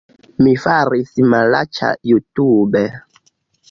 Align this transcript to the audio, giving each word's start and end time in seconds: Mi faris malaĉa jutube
Mi 0.45 0.53
faris 0.63 1.13
malaĉa 1.35 1.93
jutube 2.15 2.87